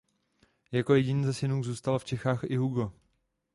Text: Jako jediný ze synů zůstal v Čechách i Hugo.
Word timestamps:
Jako 0.71 0.95
jediný 0.95 1.23
ze 1.23 1.33
synů 1.33 1.63
zůstal 1.63 1.99
v 1.99 2.03
Čechách 2.05 2.43
i 2.43 2.55
Hugo. 2.55 2.93